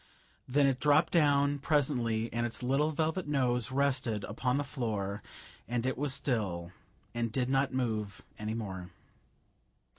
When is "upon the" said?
4.23-4.63